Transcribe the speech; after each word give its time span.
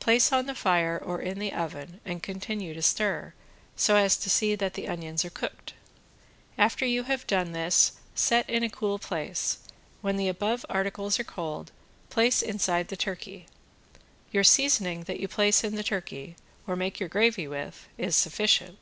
Place 0.00 0.32
on 0.32 0.46
the 0.46 0.54
fire 0.54 0.96
or 0.96 1.20
in 1.20 1.38
the 1.38 1.52
oven 1.52 2.00
and 2.06 2.22
continue 2.22 2.72
to 2.72 2.80
stir, 2.80 3.34
so 3.76 3.96
as 3.96 4.16
to 4.16 4.30
see 4.30 4.54
that 4.54 4.72
the 4.72 4.88
onions 4.88 5.22
are 5.22 5.28
cooked. 5.28 5.74
After 6.56 6.86
you 6.86 7.02
have 7.02 7.26
this 7.26 7.26
done 7.92 8.02
set 8.14 8.48
in 8.48 8.62
a 8.62 8.70
cool 8.70 8.98
place; 8.98 9.58
when 10.00 10.16
the 10.16 10.28
above 10.28 10.64
articles 10.70 11.20
are 11.20 11.24
cold, 11.24 11.72
place 12.08 12.40
inside 12.40 12.88
the 12.88 12.96
turkey. 12.96 13.44
Your 14.32 14.44
seasoning 14.44 15.02
that 15.02 15.20
you 15.20 15.28
place 15.28 15.62
in 15.62 15.74
the 15.74 15.84
turkey, 15.84 16.36
or 16.66 16.74
make 16.74 16.98
your 16.98 17.10
gravy 17.10 17.46
with, 17.46 17.86
is 17.98 18.16
sufficient. 18.16 18.78